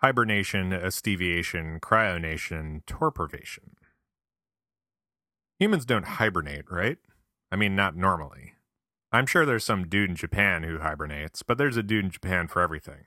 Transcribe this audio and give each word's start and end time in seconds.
hibernation, 0.00 0.70
aestivation, 0.70 1.80
cryonation, 1.80 2.84
torporvation. 2.84 3.74
Humans 5.58 5.84
don't 5.84 6.04
hibernate, 6.04 6.70
right? 6.70 6.98
I 7.50 7.56
mean, 7.56 7.74
not 7.74 7.96
normally. 7.96 8.54
I'm 9.10 9.26
sure 9.26 9.44
there's 9.44 9.64
some 9.64 9.88
dude 9.88 10.10
in 10.10 10.16
Japan 10.16 10.62
who 10.62 10.78
hibernates, 10.78 11.42
but 11.42 11.58
there's 11.58 11.76
a 11.76 11.82
dude 11.82 12.04
in 12.04 12.10
Japan 12.10 12.46
for 12.46 12.62
everything. 12.62 13.06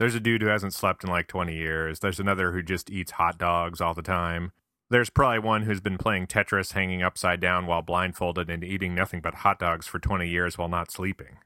There's 0.00 0.14
a 0.16 0.20
dude 0.20 0.42
who 0.42 0.48
hasn't 0.48 0.74
slept 0.74 1.04
in 1.04 1.10
like 1.10 1.28
20 1.28 1.54
years. 1.54 2.00
There's 2.00 2.18
another 2.18 2.50
who 2.50 2.62
just 2.62 2.90
eats 2.90 3.12
hot 3.12 3.38
dogs 3.38 3.80
all 3.80 3.94
the 3.94 4.02
time. 4.02 4.50
There's 4.90 5.10
probably 5.10 5.38
one 5.38 5.62
who's 5.62 5.80
been 5.80 5.98
playing 5.98 6.26
Tetris 6.26 6.72
hanging 6.72 7.02
upside 7.02 7.40
down 7.40 7.66
while 7.66 7.82
blindfolded 7.82 8.50
and 8.50 8.64
eating 8.64 8.94
nothing 8.94 9.20
but 9.20 9.36
hot 9.36 9.58
dogs 9.60 9.86
for 9.86 9.98
20 9.98 10.28
years 10.28 10.58
while 10.58 10.68
not 10.68 10.90
sleeping. 10.90 11.38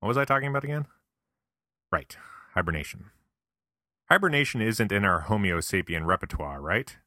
What 0.00 0.08
was 0.08 0.18
I 0.18 0.24
talking 0.24 0.48
about 0.48 0.64
again? 0.64 0.86
Right, 1.90 2.16
hibernation. 2.54 3.10
Hibernation 4.12 4.60
isn't 4.60 4.92
in 4.92 5.06
our 5.06 5.20
Homo 5.20 5.60
sapien 5.60 6.04
repertoire, 6.04 6.60
right? 6.60 6.98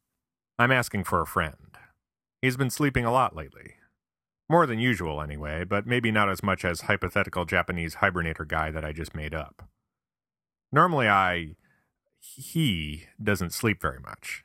I'm 0.57 0.71
asking 0.71 1.03
for 1.03 1.21
a 1.21 1.27
friend. 1.27 1.77
He's 2.41 2.57
been 2.57 2.71
sleeping 2.71 3.05
a 3.05 3.11
lot 3.11 3.35
lately. 3.35 3.75
More 4.49 4.65
than 4.65 4.79
usual, 4.79 5.21
anyway, 5.21 5.65
but 5.65 5.85
maybe 5.85 6.09
not 6.09 6.31
as 6.31 6.41
much 6.41 6.65
as 6.65 6.81
hypothetical 6.81 7.45
Japanese 7.45 7.97
hibernator 7.97 8.47
guy 8.47 8.71
that 8.71 8.83
I 8.83 8.91
just 8.91 9.13
made 9.13 9.35
up. 9.35 9.69
Normally, 10.71 11.07
I. 11.07 11.57
he 12.19 13.03
doesn't 13.23 13.53
sleep 13.53 13.79
very 13.79 13.99
much. 13.99 14.43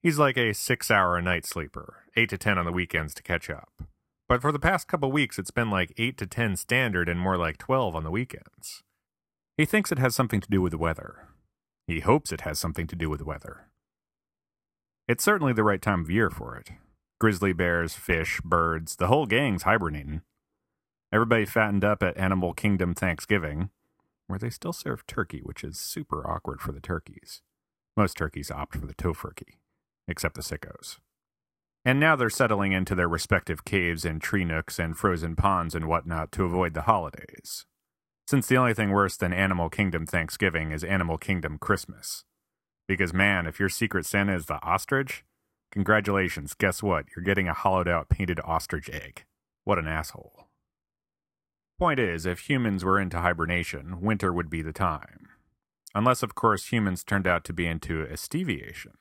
He's 0.00 0.16
like 0.16 0.36
a 0.36 0.54
six 0.54 0.92
hour 0.92 1.16
a 1.16 1.22
night 1.22 1.44
sleeper, 1.44 2.04
8 2.16 2.28
to 2.28 2.38
10 2.38 2.56
on 2.56 2.66
the 2.66 2.70
weekends 2.70 3.14
to 3.14 3.22
catch 3.24 3.50
up. 3.50 3.82
But 4.28 4.40
for 4.40 4.52
the 4.52 4.60
past 4.60 4.86
couple 4.86 5.10
weeks, 5.10 5.40
it's 5.40 5.50
been 5.50 5.70
like 5.70 5.92
8 5.98 6.16
to 6.18 6.26
10 6.28 6.54
standard 6.54 7.08
and 7.08 7.18
more 7.18 7.36
like 7.36 7.58
12 7.58 7.96
on 7.96 8.04
the 8.04 8.12
weekends. 8.12 8.84
He 9.56 9.64
thinks 9.64 9.90
it 9.90 9.98
has 9.98 10.14
something 10.14 10.40
to 10.40 10.48
do 10.48 10.62
with 10.62 10.70
the 10.70 10.78
weather. 10.78 11.30
He 11.86 12.00
hopes 12.00 12.32
it 12.32 12.42
has 12.42 12.58
something 12.58 12.86
to 12.88 12.96
do 12.96 13.08
with 13.08 13.20
the 13.20 13.24
weather. 13.24 13.68
It's 15.08 15.22
certainly 15.22 15.52
the 15.52 15.64
right 15.64 15.80
time 15.80 16.00
of 16.00 16.10
year 16.10 16.30
for 16.30 16.56
it. 16.56 16.70
Grizzly 17.20 17.52
bears, 17.52 17.94
fish, 17.94 18.40
birds, 18.44 18.96
the 18.96 19.06
whole 19.06 19.26
gang's 19.26 19.62
hibernating. 19.62 20.22
Everybody 21.12 21.46
fattened 21.46 21.84
up 21.84 22.02
at 22.02 22.16
Animal 22.18 22.52
Kingdom 22.52 22.94
Thanksgiving, 22.94 23.70
where 24.26 24.38
they 24.38 24.50
still 24.50 24.72
serve 24.72 25.06
turkey, 25.06 25.40
which 25.42 25.62
is 25.62 25.78
super 25.78 26.28
awkward 26.28 26.60
for 26.60 26.72
the 26.72 26.80
turkeys. 26.80 27.42
Most 27.96 28.16
turkeys 28.16 28.50
opt 28.50 28.76
for 28.76 28.86
the 28.86 28.94
tofurkey, 28.94 29.54
except 30.08 30.34
the 30.34 30.42
sickos. 30.42 30.98
And 31.84 32.00
now 32.00 32.16
they're 32.16 32.28
settling 32.28 32.72
into 32.72 32.96
their 32.96 33.08
respective 33.08 33.64
caves 33.64 34.04
and 34.04 34.20
tree 34.20 34.44
nooks 34.44 34.80
and 34.80 34.98
frozen 34.98 35.36
ponds 35.36 35.74
and 35.74 35.86
whatnot 35.86 36.32
to 36.32 36.44
avoid 36.44 36.74
the 36.74 36.82
holidays. 36.82 37.64
Since 38.26 38.48
the 38.48 38.56
only 38.56 38.74
thing 38.74 38.90
worse 38.90 39.16
than 39.16 39.32
Animal 39.32 39.70
Kingdom 39.70 40.06
Thanksgiving 40.06 40.72
is 40.72 40.82
Animal 40.82 41.16
Kingdom 41.16 41.58
Christmas. 41.58 42.24
Because 42.88 43.12
man, 43.12 43.46
if 43.46 43.60
your 43.60 43.68
secret 43.68 44.04
Santa 44.06 44.34
is 44.34 44.46
the 44.46 44.62
ostrich, 44.62 45.24
Congratulations, 45.76 46.54
guess 46.54 46.82
what? 46.82 47.04
You're 47.14 47.22
getting 47.22 47.48
a 47.48 47.52
hollowed 47.52 47.86
out 47.86 48.08
painted 48.08 48.40
ostrich 48.44 48.88
egg. 48.88 49.24
What 49.64 49.78
an 49.78 49.86
asshole. 49.86 50.48
Point 51.78 52.00
is, 52.00 52.24
if 52.24 52.48
humans 52.48 52.82
were 52.82 52.98
into 52.98 53.20
hibernation, 53.20 54.00
winter 54.00 54.32
would 54.32 54.48
be 54.48 54.62
the 54.62 54.72
time. 54.72 55.28
Unless, 55.94 56.22
of 56.22 56.34
course, 56.34 56.72
humans 56.72 57.04
turned 57.04 57.26
out 57.26 57.44
to 57.44 57.52
be 57.52 57.66
into 57.66 58.06
aestivation. 58.06 58.94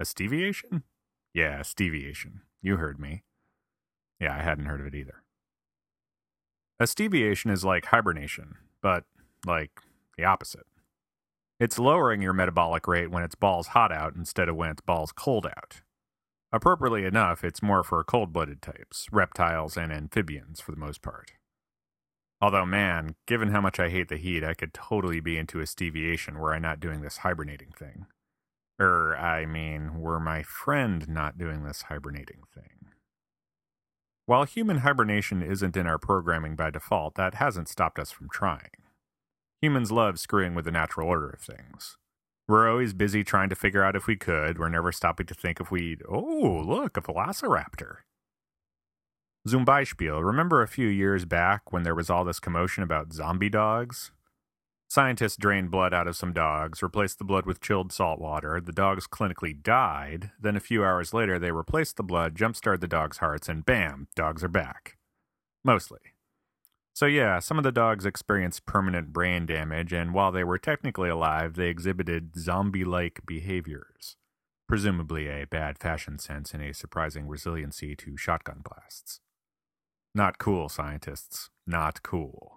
Aestivation? 0.00 0.84
Yeah, 1.32 1.58
aestivation. 1.58 2.42
You 2.62 2.76
heard 2.76 3.00
me. 3.00 3.24
Yeah, 4.20 4.36
I 4.36 4.42
hadn't 4.42 4.66
heard 4.66 4.80
of 4.80 4.86
it 4.86 4.94
either. 4.94 5.23
Aestivation 6.80 7.50
is 7.50 7.64
like 7.64 7.86
hibernation, 7.86 8.56
but 8.82 9.04
like 9.46 9.80
the 10.16 10.24
opposite. 10.24 10.66
It's 11.60 11.78
lowering 11.78 12.20
your 12.20 12.32
metabolic 12.32 12.88
rate 12.88 13.10
when 13.10 13.22
it's 13.22 13.36
balls 13.36 13.68
hot 13.68 13.92
out 13.92 14.16
instead 14.16 14.48
of 14.48 14.56
when 14.56 14.70
it's 14.70 14.80
balls 14.80 15.12
cold 15.12 15.46
out. 15.46 15.82
Appropriately 16.52 17.04
enough, 17.04 17.44
it's 17.44 17.62
more 17.62 17.82
for 17.82 18.02
cold 18.04 18.32
blooded 18.32 18.60
types, 18.60 19.06
reptiles 19.12 19.76
and 19.76 19.92
amphibians 19.92 20.60
for 20.60 20.72
the 20.72 20.78
most 20.78 21.00
part. 21.00 21.32
Although, 22.40 22.66
man, 22.66 23.14
given 23.26 23.48
how 23.48 23.60
much 23.60 23.78
I 23.78 23.88
hate 23.88 24.08
the 24.08 24.16
heat, 24.16 24.44
I 24.44 24.54
could 24.54 24.74
totally 24.74 25.20
be 25.20 25.38
into 25.38 25.58
aestivation 25.58 26.38
were 26.38 26.52
I 26.52 26.58
not 26.58 26.80
doing 26.80 27.00
this 27.00 27.18
hibernating 27.18 27.70
thing. 27.70 28.06
Er, 28.80 29.16
I 29.16 29.46
mean, 29.46 30.00
were 30.00 30.18
my 30.18 30.42
friend 30.42 31.08
not 31.08 31.38
doing 31.38 31.62
this 31.62 31.82
hibernating 31.82 32.42
thing. 32.52 32.83
While 34.26 34.44
human 34.44 34.78
hibernation 34.78 35.42
isn't 35.42 35.76
in 35.76 35.86
our 35.86 35.98
programming 35.98 36.56
by 36.56 36.70
default, 36.70 37.14
that 37.16 37.34
hasn't 37.34 37.68
stopped 37.68 37.98
us 37.98 38.10
from 38.10 38.30
trying. 38.30 38.70
Humans 39.60 39.92
love 39.92 40.18
screwing 40.18 40.54
with 40.54 40.64
the 40.64 40.70
natural 40.70 41.08
order 41.08 41.28
of 41.28 41.40
things. 41.40 41.98
We're 42.48 42.70
always 42.70 42.94
busy 42.94 43.22
trying 43.22 43.50
to 43.50 43.54
figure 43.54 43.84
out 43.84 43.96
if 43.96 44.06
we 44.06 44.16
could. 44.16 44.58
We're 44.58 44.70
never 44.70 44.92
stopping 44.92 45.26
to 45.26 45.34
think 45.34 45.60
if 45.60 45.70
we'd, 45.70 46.02
oh, 46.08 46.64
look, 46.66 46.96
a 46.96 47.02
velociraptor. 47.02 47.96
Zum 49.46 49.66
Beispiel, 49.66 50.22
remember 50.22 50.62
a 50.62 50.68
few 50.68 50.88
years 50.88 51.26
back 51.26 51.70
when 51.70 51.82
there 51.82 51.94
was 51.94 52.08
all 52.08 52.24
this 52.24 52.40
commotion 52.40 52.82
about 52.82 53.12
zombie 53.12 53.50
dogs? 53.50 54.10
Scientists 54.94 55.36
drained 55.36 55.72
blood 55.72 55.92
out 55.92 56.06
of 56.06 56.14
some 56.14 56.32
dogs, 56.32 56.80
replaced 56.80 57.18
the 57.18 57.24
blood 57.24 57.46
with 57.46 57.60
chilled 57.60 57.90
salt 57.90 58.20
water. 58.20 58.60
The 58.60 58.70
dogs 58.70 59.08
clinically 59.08 59.60
died. 59.60 60.30
Then 60.40 60.54
a 60.54 60.60
few 60.60 60.84
hours 60.84 61.12
later, 61.12 61.36
they 61.36 61.50
replaced 61.50 61.96
the 61.96 62.04
blood, 62.04 62.36
jump 62.36 62.54
started 62.54 62.80
the 62.80 62.86
dogs' 62.86 63.16
hearts, 63.16 63.48
and 63.48 63.66
bam, 63.66 64.06
dogs 64.14 64.44
are 64.44 64.48
back. 64.48 64.96
Mostly. 65.64 65.98
So, 66.94 67.06
yeah, 67.06 67.40
some 67.40 67.58
of 67.58 67.64
the 67.64 67.72
dogs 67.72 68.06
experienced 68.06 68.66
permanent 68.66 69.12
brain 69.12 69.46
damage, 69.46 69.92
and 69.92 70.14
while 70.14 70.30
they 70.30 70.44
were 70.44 70.58
technically 70.58 71.08
alive, 71.08 71.54
they 71.54 71.66
exhibited 71.66 72.36
zombie 72.38 72.84
like 72.84 73.26
behaviors. 73.26 74.14
Presumably 74.68 75.26
a 75.26 75.44
bad 75.44 75.76
fashion 75.76 76.20
sense 76.20 76.54
and 76.54 76.62
a 76.62 76.72
surprising 76.72 77.26
resiliency 77.26 77.96
to 77.96 78.16
shotgun 78.16 78.62
blasts. 78.62 79.18
Not 80.14 80.38
cool, 80.38 80.68
scientists. 80.68 81.50
Not 81.66 82.04
cool. 82.04 82.53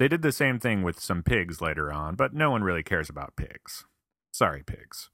They 0.00 0.08
did 0.08 0.22
the 0.22 0.32
same 0.32 0.58
thing 0.58 0.82
with 0.82 0.98
some 0.98 1.22
pigs 1.22 1.60
later 1.60 1.92
on, 1.92 2.14
but 2.14 2.32
no 2.32 2.50
one 2.50 2.64
really 2.64 2.82
cares 2.82 3.10
about 3.10 3.36
pigs. 3.36 3.84
Sorry, 4.32 4.62
pigs. 4.62 5.10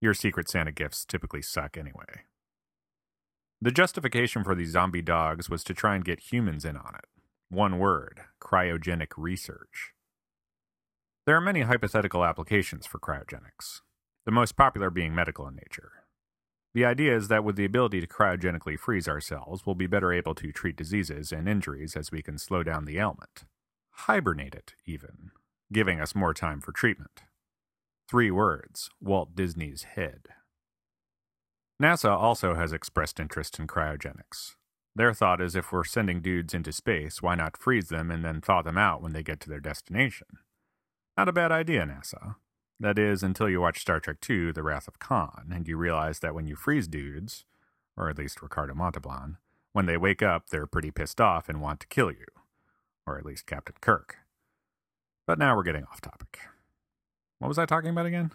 Your 0.00 0.14
Secret 0.14 0.48
Santa 0.48 0.72
gifts 0.72 1.04
typically 1.04 1.42
suck 1.42 1.76
anyway. 1.76 2.24
The 3.60 3.70
justification 3.70 4.42
for 4.42 4.54
these 4.54 4.70
zombie 4.70 5.02
dogs 5.02 5.50
was 5.50 5.62
to 5.64 5.74
try 5.74 5.94
and 5.94 6.02
get 6.02 6.32
humans 6.32 6.64
in 6.64 6.78
on 6.78 6.94
it. 6.94 7.04
One 7.50 7.78
word 7.78 8.22
cryogenic 8.42 9.08
research. 9.18 9.92
There 11.26 11.36
are 11.36 11.42
many 11.42 11.60
hypothetical 11.60 12.24
applications 12.24 12.86
for 12.86 12.98
cryogenics, 12.98 13.82
the 14.24 14.32
most 14.32 14.56
popular 14.56 14.88
being 14.88 15.14
medical 15.14 15.46
in 15.48 15.56
nature. 15.56 15.92
The 16.72 16.86
idea 16.86 17.14
is 17.14 17.28
that 17.28 17.44
with 17.44 17.56
the 17.56 17.66
ability 17.66 18.00
to 18.00 18.06
cryogenically 18.06 18.78
freeze 18.78 19.06
ourselves, 19.06 19.66
we'll 19.66 19.74
be 19.74 19.86
better 19.86 20.14
able 20.14 20.34
to 20.36 20.50
treat 20.50 20.76
diseases 20.76 21.30
and 21.30 21.46
injuries 21.46 21.94
as 21.94 22.10
we 22.10 22.22
can 22.22 22.38
slow 22.38 22.62
down 22.62 22.86
the 22.86 22.96
ailment. 22.96 23.44
Hibernate 24.06 24.54
it, 24.54 24.74
even, 24.86 25.30
giving 25.72 26.00
us 26.00 26.14
more 26.14 26.34
time 26.34 26.60
for 26.60 26.72
treatment. 26.72 27.22
Three 28.08 28.30
words 28.30 28.90
Walt 29.00 29.34
Disney's 29.34 29.82
head. 29.82 30.28
NASA 31.82 32.10
also 32.10 32.54
has 32.54 32.72
expressed 32.72 33.20
interest 33.20 33.58
in 33.58 33.66
cryogenics, 33.66 34.54
their 34.96 35.14
thought 35.14 35.40
is 35.40 35.54
if 35.54 35.72
we're 35.72 35.84
sending 35.84 36.20
dudes 36.20 36.52
into 36.52 36.72
space, 36.72 37.22
why 37.22 37.34
not 37.34 37.56
freeze 37.56 37.88
them 37.88 38.10
and 38.10 38.24
then 38.24 38.40
thaw 38.40 38.62
them 38.62 38.76
out 38.76 39.02
when 39.02 39.12
they 39.12 39.22
get 39.22 39.40
to 39.40 39.48
their 39.48 39.60
destination? 39.60 40.26
Not 41.16 41.28
a 41.28 41.32
bad 41.32 41.52
idea, 41.52 41.86
NASA. 41.86 42.36
That 42.80 42.98
is, 42.98 43.22
until 43.22 43.48
you 43.48 43.60
watch 43.60 43.80
Star 43.80 44.00
Trek 44.00 44.16
II 44.28 44.52
The 44.52 44.62
Wrath 44.62 44.88
of 44.88 44.98
Khan, 44.98 45.50
and 45.52 45.68
you 45.68 45.76
realize 45.76 46.20
that 46.20 46.34
when 46.34 46.46
you 46.46 46.56
freeze 46.56 46.88
dudes, 46.88 47.44
or 47.96 48.08
at 48.08 48.18
least 48.18 48.42
Ricardo 48.42 48.74
Montalban, 48.74 49.36
when 49.72 49.86
they 49.86 49.96
wake 49.96 50.22
up, 50.22 50.48
they're 50.48 50.66
pretty 50.66 50.90
pissed 50.90 51.20
off 51.20 51.48
and 51.48 51.60
want 51.60 51.80
to 51.80 51.86
kill 51.86 52.10
you. 52.10 52.26
Or 53.10 53.18
at 53.18 53.26
least 53.26 53.46
Captain 53.46 53.74
Kirk. 53.80 54.18
But 55.26 55.36
now 55.36 55.56
we're 55.56 55.64
getting 55.64 55.82
off 55.82 56.00
topic. 56.00 56.38
What 57.40 57.48
was 57.48 57.58
I 57.58 57.66
talking 57.66 57.90
about 57.90 58.06
again? 58.06 58.30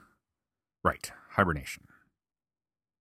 Right, 0.84 1.10
hibernation. 1.32 1.84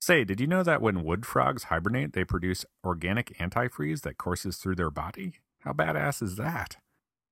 Say, 0.00 0.22
did 0.22 0.40
you 0.40 0.46
know 0.46 0.62
that 0.62 0.81
when 0.81 1.02
wood 1.02 1.26
frogs 1.26 1.64
hibernate, 1.64 2.12
they 2.12 2.25
produce 2.25 2.64
organic 2.84 3.37
antifreeze 3.38 4.02
that 4.02 4.19
courses 4.19 4.56
through 4.56 4.76
their 4.76 4.90
body? 4.90 5.40
How 5.60 5.72
badass 5.72 6.22
is 6.22 6.37
that? 6.37 6.76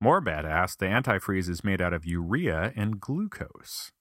More 0.00 0.20
badass, 0.20 0.76
the 0.76 0.87
antifreeze 0.87 1.49
is 1.49 1.62
made 1.62 1.81
out 1.81 1.93
of 1.93 2.05
urea 2.05 2.72
and 2.75 3.00
glucose. 3.00 3.93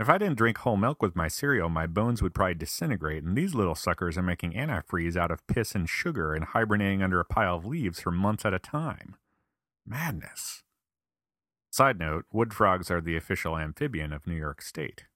If 0.00 0.08
I 0.08 0.18
didn't 0.18 0.38
drink 0.38 0.58
whole 0.58 0.78
milk 0.78 1.00
with 1.00 1.14
my 1.14 1.28
cereal, 1.28 1.68
my 1.68 1.86
bones 1.86 2.22
would 2.22 2.34
probably 2.34 2.54
disintegrate, 2.54 3.22
and 3.22 3.36
these 3.36 3.54
little 3.54 3.76
suckers 3.76 4.18
are 4.18 4.22
making 4.22 4.54
antifreeze 4.54 5.16
out 5.16 5.30
of 5.30 5.46
piss 5.46 5.76
and 5.76 5.88
sugar 5.88 6.34
and 6.34 6.46
hibernating 6.46 7.04
under 7.04 7.20
a 7.20 7.24
pile 7.24 7.54
of 7.54 7.66
leaves 7.66 8.00
for 8.00 8.10
months 8.10 8.44
at 8.44 8.54
a 8.54 8.58
time. 8.58 9.14
Madness. 9.90 10.62
Side 11.72 11.98
note 11.98 12.24
wood 12.32 12.54
frogs 12.54 12.92
are 12.92 13.00
the 13.00 13.16
official 13.16 13.58
amphibian 13.58 14.12
of 14.12 14.24
New 14.24 14.36
York 14.36 14.62
State. 14.62 15.06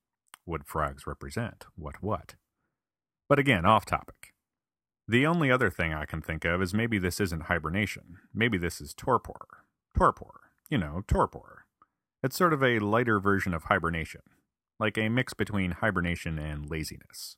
Wood 0.44 0.62
frogs 0.66 1.06
represent 1.06 1.66
what 1.76 2.02
what. 2.02 2.34
But 3.28 3.38
again, 3.38 3.64
off 3.64 3.86
topic. 3.86 4.34
The 5.06 5.26
only 5.26 5.48
other 5.48 5.70
thing 5.70 5.94
I 5.94 6.06
can 6.06 6.20
think 6.20 6.44
of 6.44 6.60
is 6.60 6.74
maybe 6.74 6.98
this 6.98 7.20
isn't 7.20 7.44
hibernation. 7.44 8.16
Maybe 8.34 8.58
this 8.58 8.80
is 8.80 8.94
torpor. 8.94 9.62
Torpor. 9.96 10.40
You 10.68 10.78
know, 10.78 11.02
torpor. 11.06 11.66
It's 12.24 12.36
sort 12.36 12.52
of 12.52 12.64
a 12.64 12.80
lighter 12.80 13.20
version 13.20 13.54
of 13.54 13.64
hibernation, 13.64 14.22
like 14.80 14.98
a 14.98 15.08
mix 15.08 15.34
between 15.34 15.70
hibernation 15.70 16.36
and 16.36 16.68
laziness. 16.68 17.36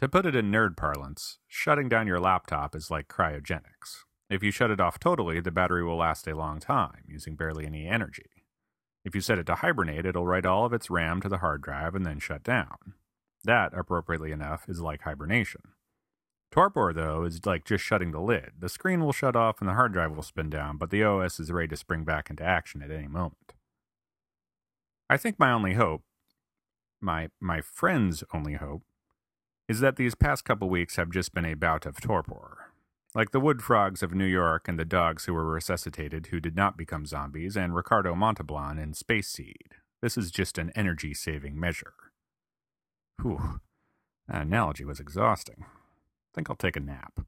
To 0.00 0.08
put 0.08 0.26
it 0.26 0.34
in 0.34 0.50
nerd 0.50 0.76
parlance, 0.76 1.38
shutting 1.46 1.88
down 1.88 2.08
your 2.08 2.18
laptop 2.18 2.74
is 2.74 2.90
like 2.90 3.06
cryogenics. 3.06 4.02
If 4.32 4.42
you 4.42 4.50
shut 4.50 4.70
it 4.70 4.80
off 4.80 4.98
totally, 4.98 5.40
the 5.40 5.50
battery 5.50 5.84
will 5.84 5.98
last 5.98 6.26
a 6.26 6.34
long 6.34 6.58
time, 6.58 7.04
using 7.06 7.36
barely 7.36 7.66
any 7.66 7.86
energy. 7.86 8.30
If 9.04 9.14
you 9.14 9.20
set 9.20 9.38
it 9.38 9.44
to 9.44 9.56
hibernate, 9.56 10.06
it'll 10.06 10.24
write 10.24 10.46
all 10.46 10.64
of 10.64 10.72
its 10.72 10.88
RAM 10.88 11.20
to 11.20 11.28
the 11.28 11.38
hard 11.38 11.60
drive 11.60 11.94
and 11.94 12.06
then 12.06 12.18
shut 12.18 12.42
down. 12.42 12.94
That, 13.44 13.74
appropriately 13.74 14.32
enough, 14.32 14.70
is 14.70 14.80
like 14.80 15.02
hibernation. 15.02 15.60
Torpor, 16.50 16.94
though, 16.94 17.24
is 17.24 17.44
like 17.44 17.66
just 17.66 17.84
shutting 17.84 18.12
the 18.12 18.22
lid. 18.22 18.52
The 18.58 18.70
screen 18.70 19.04
will 19.04 19.12
shut 19.12 19.36
off 19.36 19.60
and 19.60 19.68
the 19.68 19.74
hard 19.74 19.92
drive 19.92 20.16
will 20.16 20.22
spin 20.22 20.48
down, 20.48 20.78
but 20.78 20.88
the 20.88 21.04
OS 21.04 21.38
is 21.38 21.52
ready 21.52 21.68
to 21.68 21.76
spring 21.76 22.04
back 22.04 22.30
into 22.30 22.42
action 22.42 22.80
at 22.82 22.90
any 22.90 23.08
moment. 23.08 23.52
I 25.10 25.18
think 25.18 25.38
my 25.38 25.52
only 25.52 25.74
hope, 25.74 26.04
my 27.02 27.28
my 27.38 27.60
friend's 27.60 28.24
only 28.32 28.54
hope, 28.54 28.84
is 29.68 29.80
that 29.80 29.96
these 29.96 30.14
past 30.14 30.46
couple 30.46 30.70
weeks 30.70 30.96
have 30.96 31.10
just 31.10 31.34
been 31.34 31.44
a 31.44 31.52
bout 31.52 31.84
of 31.84 32.00
torpor. 32.00 32.61
Like 33.14 33.30
the 33.30 33.40
wood 33.40 33.62
frogs 33.62 34.02
of 34.02 34.14
New 34.14 34.24
York 34.24 34.68
and 34.68 34.78
the 34.78 34.86
dogs 34.86 35.26
who 35.26 35.34
were 35.34 35.44
resuscitated 35.44 36.28
who 36.28 36.40
did 36.40 36.56
not 36.56 36.78
become 36.78 37.04
zombies, 37.04 37.56
and 37.56 37.74
Ricardo 37.74 38.14
Montalban 38.14 38.78
in 38.78 38.94
Space 38.94 39.28
Seed. 39.28 39.74
This 40.00 40.16
is 40.16 40.30
just 40.30 40.56
an 40.56 40.72
energy 40.74 41.12
saving 41.12 41.60
measure. 41.60 41.92
Whew. 43.20 43.60
That 44.28 44.42
analogy 44.42 44.86
was 44.86 44.98
exhausting. 44.98 45.58
I 45.60 46.34
think 46.34 46.48
I'll 46.48 46.56
take 46.56 46.76
a 46.76 46.80
nap. 46.80 47.20